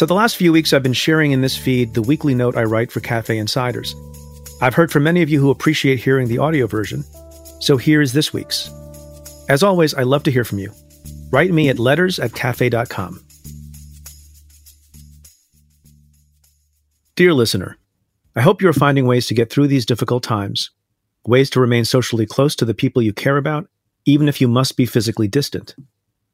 So, 0.00 0.06
the 0.06 0.14
last 0.14 0.36
few 0.38 0.50
weeks, 0.50 0.72
I've 0.72 0.82
been 0.82 0.94
sharing 0.94 1.32
in 1.32 1.42
this 1.42 1.58
feed 1.58 1.92
the 1.92 2.00
weekly 2.00 2.34
note 2.34 2.56
I 2.56 2.62
write 2.64 2.90
for 2.90 3.00
Cafe 3.00 3.36
Insiders. 3.36 3.94
I've 4.62 4.72
heard 4.72 4.90
from 4.90 5.02
many 5.02 5.20
of 5.20 5.28
you 5.28 5.38
who 5.38 5.50
appreciate 5.50 5.98
hearing 5.98 6.26
the 6.26 6.38
audio 6.38 6.66
version, 6.66 7.04
so 7.60 7.76
here 7.76 8.00
is 8.00 8.14
this 8.14 8.32
week's. 8.32 8.70
As 9.50 9.62
always, 9.62 9.92
I 9.92 10.04
love 10.04 10.22
to 10.22 10.30
hear 10.30 10.42
from 10.42 10.58
you. 10.58 10.72
Write 11.30 11.52
me 11.52 11.68
at 11.68 11.78
letters 11.78 12.18
at 12.18 12.32
cafe.com. 12.32 13.22
Dear 17.14 17.34
listener, 17.34 17.76
I 18.34 18.40
hope 18.40 18.62
you 18.62 18.70
are 18.70 18.72
finding 18.72 19.06
ways 19.06 19.26
to 19.26 19.34
get 19.34 19.50
through 19.50 19.66
these 19.66 19.84
difficult 19.84 20.22
times, 20.22 20.70
ways 21.26 21.50
to 21.50 21.60
remain 21.60 21.84
socially 21.84 22.24
close 22.24 22.56
to 22.56 22.64
the 22.64 22.72
people 22.72 23.02
you 23.02 23.12
care 23.12 23.36
about, 23.36 23.68
even 24.06 24.30
if 24.30 24.40
you 24.40 24.48
must 24.48 24.78
be 24.78 24.86
physically 24.86 25.28
distant. 25.28 25.74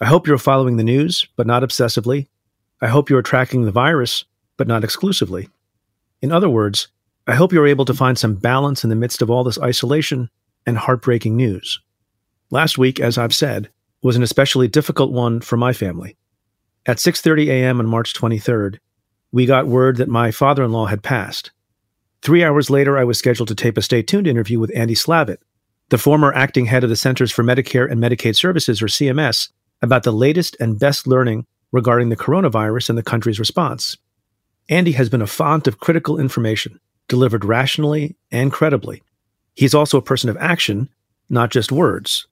I 0.00 0.04
hope 0.04 0.28
you're 0.28 0.38
following 0.38 0.76
the 0.76 0.84
news, 0.84 1.26
but 1.34 1.48
not 1.48 1.64
obsessively. 1.64 2.28
I 2.80 2.86
hope 2.88 3.10
you're 3.10 3.22
tracking 3.22 3.64
the 3.64 3.72
virus, 3.72 4.24
but 4.56 4.68
not 4.68 4.84
exclusively. 4.84 5.48
In 6.22 6.32
other 6.32 6.48
words, 6.48 6.88
I 7.26 7.34
hope 7.34 7.52
you're 7.52 7.66
able 7.66 7.84
to 7.84 7.94
find 7.94 8.16
some 8.16 8.34
balance 8.34 8.84
in 8.84 8.90
the 8.90 8.96
midst 8.96 9.20
of 9.20 9.30
all 9.30 9.44
this 9.44 9.58
isolation 9.58 10.30
and 10.66 10.78
heartbreaking 10.78 11.36
news. 11.36 11.80
Last 12.50 12.78
week, 12.78 13.00
as 13.00 13.18
I've 13.18 13.34
said, 13.34 13.68
was 14.02 14.16
an 14.16 14.22
especially 14.22 14.68
difficult 14.68 15.12
one 15.12 15.40
for 15.40 15.56
my 15.56 15.72
family. 15.72 16.16
At 16.86 16.98
6:30 16.98 17.48
a.m. 17.48 17.80
on 17.80 17.86
March 17.86 18.14
23rd, 18.14 18.78
we 19.32 19.44
got 19.44 19.66
word 19.66 19.96
that 19.96 20.08
my 20.08 20.30
father-in-law 20.30 20.86
had 20.86 21.02
passed. 21.02 21.50
3 22.22 22.42
hours 22.42 22.70
later, 22.70 22.96
I 22.96 23.04
was 23.04 23.18
scheduled 23.18 23.48
to 23.48 23.54
tape 23.54 23.76
a 23.76 23.82
stay 23.82 24.02
tuned 24.02 24.26
interview 24.26 24.58
with 24.58 24.74
Andy 24.74 24.94
Slavitt, 24.94 25.38
the 25.90 25.98
former 25.98 26.32
acting 26.32 26.66
head 26.66 26.84
of 26.84 26.90
the 26.90 26.96
Centers 26.96 27.30
for 27.30 27.42
Medicare 27.44 27.90
and 27.90 28.00
Medicaid 28.00 28.36
Services 28.36 28.80
or 28.80 28.86
CMS, 28.86 29.50
about 29.82 30.04
the 30.04 30.12
latest 30.12 30.56
and 30.58 30.78
best 30.78 31.06
learning 31.06 31.46
regarding 31.72 32.08
the 32.08 32.16
coronavirus 32.16 32.88
and 32.90 32.98
the 32.98 33.02
country's 33.02 33.38
response. 33.38 33.96
Andy 34.68 34.92
has 34.92 35.08
been 35.08 35.22
a 35.22 35.26
font 35.26 35.66
of 35.66 35.80
critical 35.80 36.18
information, 36.18 36.78
delivered 37.08 37.44
rationally 37.44 38.16
and 38.30 38.52
credibly. 38.52 39.02
He's 39.54 39.74
also 39.74 39.98
a 39.98 40.02
person 40.02 40.30
of 40.30 40.36
action, 40.36 40.88
not 41.28 41.50
just 41.50 41.72
words. 41.72 42.26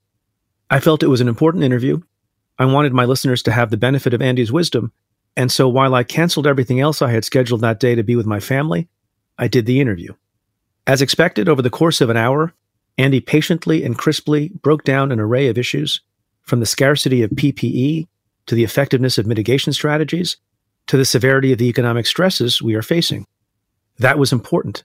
I 0.70 0.80
felt 0.80 1.02
it 1.02 1.08
was 1.08 1.20
an 1.20 1.28
important 1.28 1.64
interview. 1.64 2.00
I 2.58 2.64
wanted 2.66 2.92
my 2.92 3.04
listeners 3.04 3.42
to 3.44 3.52
have 3.52 3.70
the 3.70 3.76
benefit 3.76 4.14
of 4.14 4.22
Andy's 4.22 4.52
wisdom, 4.52 4.92
and 5.36 5.52
so 5.52 5.68
while 5.68 5.94
I 5.94 6.04
canceled 6.04 6.46
everything 6.46 6.80
else 6.80 7.02
I 7.02 7.10
had 7.10 7.24
scheduled 7.24 7.60
that 7.60 7.80
day 7.80 7.94
to 7.94 8.02
be 8.02 8.16
with 8.16 8.26
my 8.26 8.40
family, 8.40 8.88
I 9.38 9.48
did 9.48 9.66
the 9.66 9.80
interview. 9.80 10.14
As 10.86 11.02
expected, 11.02 11.48
over 11.48 11.62
the 11.62 11.70
course 11.70 12.00
of 12.00 12.10
an 12.10 12.16
hour, 12.16 12.54
Andy 12.96 13.20
patiently 13.20 13.84
and 13.84 13.98
crisply 13.98 14.50
broke 14.62 14.84
down 14.84 15.12
an 15.12 15.20
array 15.20 15.48
of 15.48 15.58
issues, 15.58 16.00
from 16.42 16.60
the 16.60 16.66
scarcity 16.66 17.22
of 17.22 17.30
PPE 17.30 18.06
to 18.46 18.54
the 18.54 18.64
effectiveness 18.64 19.18
of 19.18 19.26
mitigation 19.26 19.72
strategies, 19.72 20.36
to 20.86 20.96
the 20.96 21.04
severity 21.04 21.52
of 21.52 21.58
the 21.58 21.68
economic 21.68 22.06
stresses 22.06 22.62
we 22.62 22.74
are 22.74 22.82
facing. 22.82 23.26
That 23.98 24.18
was 24.18 24.32
important. 24.32 24.84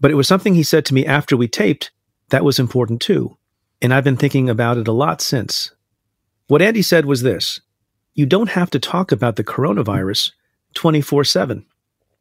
But 0.00 0.10
it 0.10 0.14
was 0.14 0.28
something 0.28 0.54
he 0.54 0.62
said 0.62 0.84
to 0.86 0.94
me 0.94 1.06
after 1.06 1.36
we 1.36 1.48
taped 1.48 1.90
that 2.30 2.44
was 2.44 2.58
important 2.58 3.00
too. 3.00 3.36
And 3.80 3.94
I've 3.94 4.04
been 4.04 4.16
thinking 4.16 4.50
about 4.50 4.76
it 4.76 4.88
a 4.88 4.92
lot 4.92 5.20
since. 5.20 5.72
What 6.48 6.62
Andy 6.62 6.82
said 6.82 7.06
was 7.06 7.22
this 7.22 7.60
You 8.14 8.26
don't 8.26 8.50
have 8.50 8.70
to 8.70 8.78
talk 8.78 9.12
about 9.12 9.36
the 9.36 9.44
coronavirus 9.44 10.32
24 10.74 11.24
7. 11.24 11.64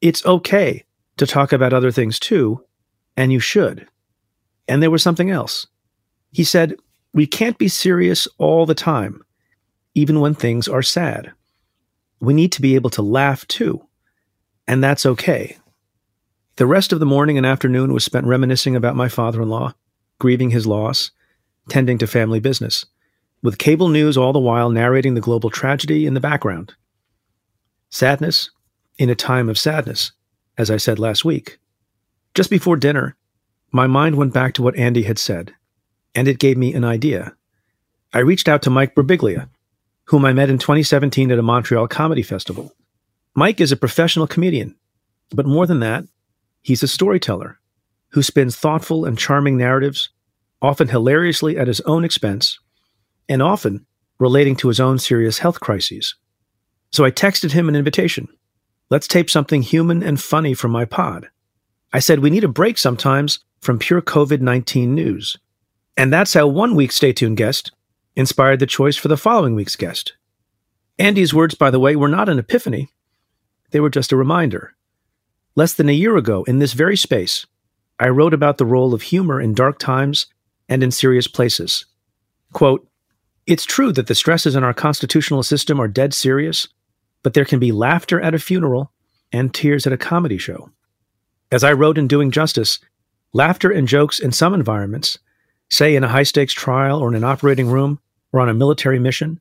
It's 0.02 0.26
okay 0.26 0.86
to 1.18 1.28
talk 1.28 1.52
about 1.52 1.74
other 1.74 1.92
things 1.92 2.20
too, 2.20 2.64
and 3.16 3.32
you 3.32 3.40
should. 3.40 3.88
And 4.68 4.82
there 4.82 4.92
was 4.92 5.04
something 5.04 5.32
else. 5.32 5.68
He 6.32 6.44
said, 6.44 6.76
We 7.14 7.26
can't 7.26 7.58
be 7.58 7.68
serious 7.68 8.28
all 8.38 8.66
the 8.66 8.76
time 8.76 9.24
even 9.98 10.20
when 10.20 10.36
things 10.36 10.68
are 10.68 10.84
sad. 10.84 11.32
We 12.20 12.36
need 12.36 12.52
to 12.52 12.62
be 12.62 12.76
able 12.76 12.92
to 12.92 13.02
laugh 13.02 13.48
too, 13.48 13.88
and 14.68 14.84
that's 14.84 15.08
okay. 15.08 15.58
The 16.58 16.68
rest 16.68 16.94
of 16.94 17.00
the 17.00 17.06
morning 17.08 17.36
and 17.36 17.48
afternoon 17.48 17.94
was 17.94 18.04
spent 18.04 18.28
reminiscing 18.28 18.76
about 18.76 18.96
my 18.96 19.10
father 19.10 19.42
in 19.42 19.50
law, 19.50 19.74
grieving 20.20 20.52
his 20.52 20.68
loss, 20.68 21.10
tending 21.68 21.98
to 21.98 22.06
family 22.06 22.40
business, 22.40 22.86
with 23.42 23.58
cable 23.58 23.90
news 23.90 24.18
all 24.18 24.34
the 24.34 24.40
while 24.40 24.70
narrating 24.70 25.16
the 25.16 25.22
global 25.22 25.50
tragedy 25.50 26.06
in 26.06 26.14
the 26.14 26.20
background. 26.20 26.76
Sadness 27.90 28.52
in 29.00 29.10
a 29.10 29.16
time 29.16 29.50
of 29.50 29.58
sadness, 29.58 30.12
as 30.60 30.70
I 30.70 30.78
said 30.78 31.00
last 31.00 31.26
week. 31.26 31.58
Just 32.36 32.52
before 32.52 32.78
dinner, 32.78 33.16
my 33.72 33.88
mind 33.88 34.16
went 34.16 34.32
back 34.32 34.54
to 34.54 34.62
what 34.62 34.76
Andy 34.76 35.04
had 35.04 35.18
said, 35.18 35.56
and 36.14 36.28
it 36.28 36.38
gave 36.38 36.56
me 36.56 36.76
an 36.76 36.84
idea. 36.84 37.36
I 38.14 38.20
reached 38.20 38.48
out 38.48 38.62
to 38.64 38.70
Mike 38.70 38.94
Birbiglia, 38.94 39.50
whom 40.08 40.26
I 40.26 40.34
met 40.34 40.50
in 40.50 40.58
2017 40.58 41.32
at 41.32 41.40
a 41.40 41.44
Montreal 41.44 41.88
comedy 41.88 42.24
festival. 42.24 42.74
Mike 43.36 43.62
is 43.62 43.72
a 43.72 43.78
professional 43.78 44.28
comedian, 44.28 44.76
but 45.32 45.46
more 45.46 45.68
than 45.68 45.80
that, 45.82 46.06
he's 46.62 46.84
a 46.84 46.88
storyteller 46.88 47.60
who 48.10 48.24
spins 48.24 48.56
thoughtful 48.56 49.06
and 49.06 49.18
charming 49.18 49.58
narratives, 49.58 50.10
often 50.62 50.88
hilariously 50.88 51.58
at 51.58 51.68
his 51.68 51.82
own 51.82 52.06
expense, 52.06 52.58
and 53.28 53.42
often 53.42 53.86
relating 54.20 54.56
to 54.56 54.70
his 54.70 54.80
own 54.80 54.98
serious 54.98 55.40
health 55.40 55.60
crises. 55.60 56.16
So 56.92 57.04
I 57.04 57.12
texted 57.12 57.52
him 57.52 57.68
an 57.68 57.76
invitation. 57.76 58.28
Let's 58.90 59.08
tape 59.08 59.30
something 59.30 59.62
human 59.62 60.02
and 60.02 60.22
funny 60.22 60.54
from 60.54 60.72
my 60.72 60.86
pod. 60.86 61.30
I 61.92 62.00
said 62.00 62.20
we 62.20 62.30
need 62.30 62.46
a 62.46 62.50
break 62.50 62.78
sometimes 62.78 63.40
from 63.60 63.80
pure 63.80 64.02
COVID 64.02 64.40
19 64.40 64.96
news. 64.96 65.38
And 65.98 66.14
that's 66.14 66.34
how 66.34 66.48
one 66.48 66.76
week 66.76 66.92
Stay 66.92 67.12
Tuned 67.12 67.38
guest, 67.38 67.72
inspired 68.18 68.60
the 68.60 68.66
choice 68.66 68.98
for 68.98 69.08
the 69.08 69.16
following 69.16 69.54
week's 69.54 69.76
guest. 69.76 70.14
Andy's 70.98 71.36
words, 71.36 71.54
by 71.54 71.70
the 71.70 71.80
way, 71.80 71.96
were 71.96 72.08
not 72.08 72.28
an 72.28 72.40
epiphany, 72.40 72.90
they 73.70 73.80
were 73.80 73.92
just 73.92 74.12
a 74.12 74.18
reminder. 74.18 74.76
Less 75.56 75.74
than 75.74 75.88
a 75.88 75.94
year 75.94 76.18
ago, 76.18 76.44
in 76.46 76.58
this 76.58 76.74
very 76.74 76.98
space, 76.98 77.46
I 78.00 78.10
wrote 78.10 78.34
about 78.34 78.58
the 78.58 78.66
role 78.66 78.96
of 78.96 79.04
humor 79.04 79.40
in 79.40 79.54
dark 79.54 79.78
times 79.78 80.26
and 80.68 80.82
in 80.82 80.90
serious 80.90 81.28
places. 81.28 81.86
Quote, 82.54 82.88
It's 83.46 83.66
true 83.66 83.92
that 83.92 84.08
the 84.08 84.16
stresses 84.16 84.56
in 84.56 84.64
our 84.64 84.74
constitutional 84.74 85.44
system 85.44 85.80
are 85.80 85.88
dead 85.88 86.14
serious, 86.14 86.68
but 87.22 87.36
there 87.36 87.46
can 87.46 87.60
be 87.60 87.72
laughter 87.72 88.20
at 88.20 88.34
a 88.34 88.40
funeral 88.40 88.92
and 89.32 89.54
tears 89.54 89.86
at 89.86 89.94
a 89.94 89.98
comedy 89.98 90.40
show. 90.40 90.72
As 91.52 91.64
I 91.64 91.74
wrote 91.74 92.00
in 92.00 92.08
Doing 92.08 92.32
Justice, 92.32 92.80
laughter 93.32 93.70
and 93.70 93.88
jokes 93.88 94.20
in 94.20 94.32
some 94.32 94.56
environments, 94.56 95.20
say 95.70 95.96
in 95.96 96.04
a 96.04 96.10
high 96.10 96.24
stakes 96.24 96.54
trial 96.54 97.00
or 97.00 97.10
in 97.10 97.16
an 97.16 97.24
operating 97.24 97.68
room, 97.68 98.00
or 98.32 98.40
on 98.40 98.50
a 98.50 98.54
military 98.54 99.00
mission 99.00 99.40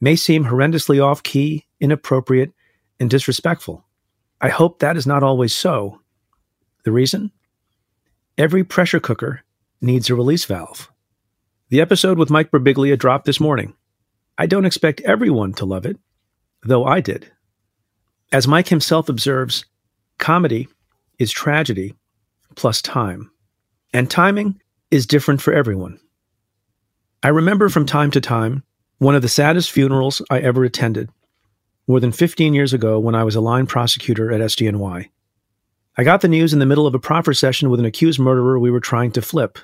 may 0.00 0.16
seem 0.16 0.44
horrendously 0.44 1.02
off 1.02 1.22
key, 1.22 1.66
inappropriate, 1.80 2.52
and 2.98 3.08
disrespectful. 3.08 3.84
I 4.40 4.48
hope 4.48 4.78
that 4.78 4.96
is 4.96 5.06
not 5.06 5.22
always 5.22 5.54
so. 5.54 6.00
The 6.84 6.92
reason? 6.92 7.30
Every 8.36 8.64
pressure 8.64 9.00
cooker 9.00 9.42
needs 9.80 10.10
a 10.10 10.14
release 10.14 10.44
valve. 10.44 10.90
The 11.68 11.80
episode 11.80 12.18
with 12.18 12.30
Mike 12.30 12.50
Birbiglia 12.50 12.98
dropped 12.98 13.24
this 13.24 13.40
morning. 13.40 13.74
I 14.38 14.46
don't 14.46 14.66
expect 14.66 15.00
everyone 15.02 15.52
to 15.54 15.64
love 15.64 15.86
it, 15.86 15.98
though 16.64 16.84
I 16.84 17.00
did. 17.00 17.30
As 18.32 18.48
Mike 18.48 18.68
himself 18.68 19.08
observes, 19.08 19.64
comedy 20.18 20.68
is 21.18 21.30
tragedy 21.30 21.94
plus 22.54 22.82
time. 22.82 23.30
And 23.92 24.10
timing 24.10 24.60
is 24.90 25.06
different 25.06 25.42
for 25.42 25.52
everyone. 25.52 26.00
I 27.24 27.28
remember 27.28 27.68
from 27.68 27.86
time 27.86 28.10
to 28.12 28.20
time 28.20 28.64
one 28.98 29.14
of 29.14 29.22
the 29.22 29.28
saddest 29.28 29.70
funerals 29.70 30.20
I 30.28 30.40
ever 30.40 30.64
attended, 30.64 31.08
more 31.86 32.00
than 32.00 32.10
15 32.10 32.52
years 32.52 32.72
ago 32.72 32.98
when 32.98 33.14
I 33.14 33.22
was 33.22 33.36
a 33.36 33.40
line 33.40 33.66
prosecutor 33.66 34.32
at 34.32 34.40
SDNY. 34.40 35.08
I 35.96 36.04
got 36.04 36.22
the 36.22 36.28
news 36.28 36.52
in 36.52 36.58
the 36.58 36.66
middle 36.66 36.86
of 36.86 36.96
a 36.96 36.98
proffer 36.98 37.32
session 37.32 37.70
with 37.70 37.78
an 37.78 37.86
accused 37.86 38.18
murderer 38.18 38.58
we 38.58 38.72
were 38.72 38.80
trying 38.80 39.12
to 39.12 39.22
flip. 39.22 39.60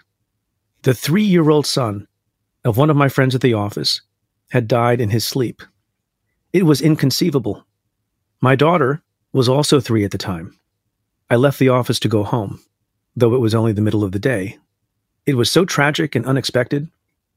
The 0.82 0.94
three 0.94 1.24
year 1.24 1.50
old 1.50 1.66
son 1.66 2.06
of 2.64 2.76
one 2.76 2.91
of 2.91 2.97
my 2.97 3.08
friends 3.08 3.34
at 3.34 3.41
the 3.41 3.54
office 3.54 4.02
had 4.50 4.68
died 4.68 5.00
in 5.00 5.10
his 5.10 5.26
sleep. 5.26 5.60
It 6.52 6.64
was 6.64 6.80
inconceivable. 6.80 7.66
My 8.41 8.54
daughter 8.54 9.03
was 9.33 9.48
also 9.48 9.80
three 9.80 10.04
at 10.04 10.12
the 10.12 10.18
time. 10.18 10.56
I 11.28 11.34
left 11.34 11.59
the 11.59 11.71
office 11.71 11.98
to 12.00 12.09
go 12.09 12.22
home, 12.22 12.60
though 13.16 13.34
it 13.34 13.41
was 13.41 13.54
only 13.54 13.72
the 13.72 13.83
middle 13.83 14.04
of 14.04 14.12
the 14.12 14.21
day. 14.21 14.59
It 15.27 15.34
was 15.34 15.50
so 15.50 15.65
tragic 15.65 16.15
and 16.15 16.24
unexpected 16.24 16.88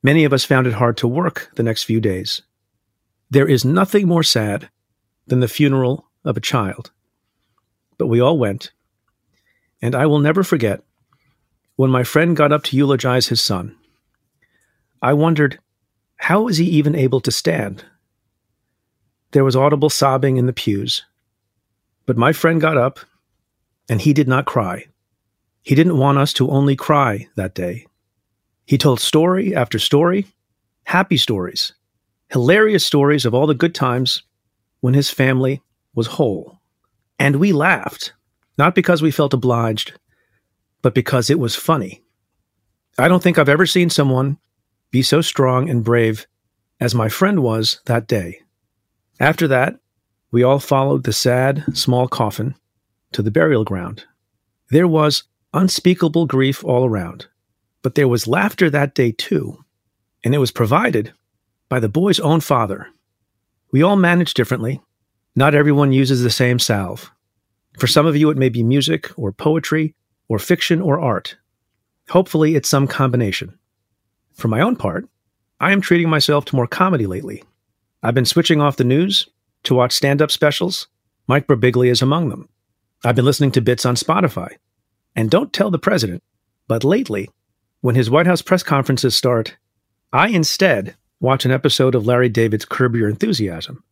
Many 0.04 0.24
of 0.24 0.34
us 0.34 0.44
found 0.44 0.68
it 0.68 0.74
hard 0.74 0.98
to 0.98 1.08
work 1.08 1.52
the 1.56 1.64
next 1.64 1.84
few 1.84 2.02
days. 2.02 2.42
There 3.30 3.48
is 3.48 3.64
nothing 3.64 4.08
more 4.08 4.24
sad 4.24 4.70
than 5.28 5.40
the 5.40 5.48
funeral 5.48 6.08
of 6.26 6.38
a 6.38 6.42
child. 6.42 6.92
But 7.98 8.08
we 8.08 8.20
all 8.20 8.38
went, 8.38 8.72
and 9.82 9.96
I 9.96 10.06
will 10.08 10.20
never 10.20 10.44
forget 10.44 10.84
when 11.76 11.92
my 11.92 12.04
friend 12.04 12.36
got 12.36 12.52
up 12.52 12.64
to 12.66 12.78
eulogize 12.78 13.28
his 13.28 13.42
son. 13.42 13.76
I 15.02 15.14
wondered, 15.14 15.60
how 16.18 16.42
was 16.42 16.58
he 16.58 16.66
even 16.66 16.96
able 16.96 17.22
to 17.22 17.32
stand? 17.32 17.86
There 19.32 19.44
was 19.44 19.56
audible 19.56 19.90
sobbing 19.90 20.38
in 20.38 20.46
the 20.46 20.54
pews. 20.54 21.04
But 22.06 22.18
my 22.18 22.34
friend 22.34 22.60
got 22.60 22.78
up, 22.78 23.00
and 23.90 24.02
he 24.02 24.14
did 24.14 24.28
not 24.28 24.46
cry. 24.46 24.88
He 25.64 25.76
didn't 25.76 25.98
want 25.98 26.18
us 26.18 26.34
to 26.34 26.50
only 26.50 26.76
cry 26.76 27.28
that 27.36 27.56
day. 27.56 27.88
He 28.66 28.78
told 28.78 29.00
story 29.00 29.56
after 29.56 29.80
story, 29.80 30.28
happy 30.84 31.18
stories, 31.18 31.74
hilarious 32.30 32.86
stories 32.86 33.26
of 33.26 33.34
all 33.34 33.48
the 33.48 33.54
good 33.54 33.76
times 33.76 34.24
when 34.80 34.94
his 34.94 35.10
family 35.10 35.62
was 35.94 36.08
whole. 36.08 36.60
And 37.20 37.36
we 37.36 37.52
laughed, 37.52 38.14
not 38.58 38.76
because 38.76 39.02
we 39.02 39.12
felt 39.12 39.34
obliged, 39.34 39.94
but 40.82 40.96
because 40.96 41.30
it 41.30 41.40
was 41.40 41.56
funny. 41.56 42.04
I 42.98 43.08
don't 43.08 43.22
think 43.22 43.38
I've 43.38 43.50
ever 43.50 43.66
seen 43.66 43.90
someone 43.90 44.38
be 44.92 45.02
so 45.02 45.22
strong 45.22 45.70
and 45.70 45.84
brave 45.84 46.28
as 46.80 46.96
my 46.96 47.10
friend 47.10 47.42
was 47.42 47.80
that 47.86 48.08
day. 48.08 48.42
After 49.20 49.48
that, 49.48 49.80
we 50.32 50.44
all 50.44 50.60
followed 50.60 51.04
the 51.04 51.14
sad, 51.14 51.64
small 51.74 52.08
coffin 52.08 52.56
to 53.12 53.22
the 53.22 53.32
burial 53.32 53.64
ground. 53.64 54.06
There 54.70 54.88
was 54.88 55.24
unspeakable 55.54 56.26
grief 56.26 56.64
all 56.64 56.86
around, 56.86 57.28
but 57.82 57.96
there 57.96 58.08
was 58.08 58.28
laughter 58.28 58.70
that 58.70 58.96
day 58.96 59.12
too, 59.12 59.64
and 60.24 60.36
it 60.36 60.40
was 60.40 60.52
provided 60.52 61.14
by 61.70 61.80
the 61.80 61.90
boy's 61.90 62.20
own 62.20 62.42
father. 62.42 62.88
We 63.72 63.82
all 63.82 63.96
manage 63.96 64.34
differently. 64.34 64.82
Not 65.36 65.56
everyone 65.56 65.94
uses 65.94 66.22
the 66.22 66.30
same 66.30 66.60
salve. 66.60 67.12
For 67.80 67.88
some 67.88 68.06
of 68.06 68.18
you, 68.18 68.30
it 68.30 68.38
may 68.38 68.50
be 68.50 68.64
music 68.64 69.10
or 69.18 69.32
poetry 69.32 69.96
or 70.28 70.40
fiction 70.40 70.82
or 70.82 71.00
art. 71.00 71.38
Hopefully, 72.10 72.56
it's 72.56 72.70
some 72.70 72.88
combination. 72.88 73.58
For 74.34 74.48
my 74.48 74.60
own 74.60 74.76
part, 74.76 75.08
I 75.60 75.72
am 75.72 75.82
treating 75.82 76.10
myself 76.10 76.46
to 76.46 76.56
more 76.56 76.68
comedy 76.68 77.08
lately. 77.08 77.44
I've 78.04 78.16
been 78.16 78.26
switching 78.26 78.60
off 78.60 78.78
the 78.78 78.84
news 78.84 79.30
to 79.64 79.76
watch 79.76 79.94
stand 79.94 80.22
up 80.22 80.32
specials. 80.32 80.88
Mike 81.28 81.48
Birbiglia 81.48 81.92
is 81.92 82.02
among 82.02 82.30
them. 82.30 82.50
I've 83.06 83.16
been 83.16 83.26
listening 83.26 83.52
to 83.52 83.62
bits 83.62 83.86
on 83.86 83.96
Spotify. 83.96 84.56
And 85.16 85.30
don't 85.30 85.54
tell 85.54 85.72
the 85.72 85.80
president, 85.80 86.24
but 86.68 86.84
lately, 86.84 87.30
when 87.82 87.96
his 87.96 88.10
White 88.10 88.28
House 88.28 88.42
press 88.42 88.64
conferences 88.64 89.16
start, 89.16 89.58
I 90.14 90.30
instead 90.30 90.96
watch 91.20 91.46
an 91.46 91.52
episode 91.52 91.96
of 91.96 92.06
Larry 92.06 92.30
David's 92.30 92.66
Curb 92.66 92.96
Your 92.96 93.10
Enthusiasm. 93.10 93.84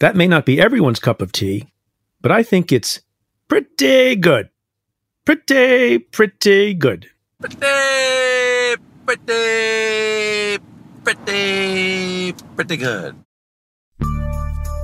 That 0.00 0.16
may 0.16 0.26
not 0.26 0.44
be 0.44 0.60
everyone's 0.60 0.98
cup 0.98 1.22
of 1.22 1.32
tea, 1.32 1.72
but 2.20 2.32
I 2.32 2.42
think 2.42 2.72
it's 2.72 3.00
pretty 3.48 4.16
good. 4.16 4.50
Pretty, 5.24 5.98
pretty 5.98 6.74
good. 6.74 7.08
Pretty, 7.40 8.82
pretty, 9.06 10.58
pretty, 11.04 12.32
pretty 12.56 12.76
good. 12.76 13.14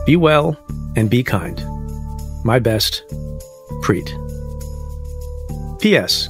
Be 0.06 0.16
well 0.16 0.56
and 0.96 1.10
be 1.10 1.24
kind. 1.24 1.60
My 2.44 2.60
best, 2.60 3.02
Preet. 3.82 4.08
P.S. 5.80 6.28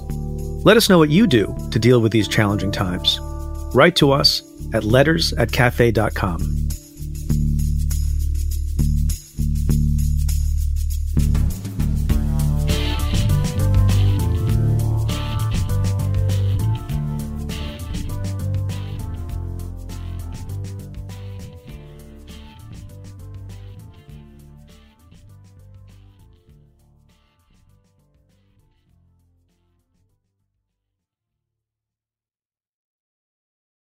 Let 0.64 0.76
us 0.76 0.88
know 0.88 0.98
what 0.98 1.08
you 1.08 1.28
do 1.28 1.56
to 1.70 1.78
deal 1.78 2.00
with 2.00 2.10
these 2.10 2.26
challenging 2.26 2.72
times. 2.72 3.20
Write 3.74 3.94
to 3.96 4.10
us 4.10 4.42
at 4.74 4.82
letters 4.82 5.32
at 5.34 5.52
cafe.com. 5.52 6.57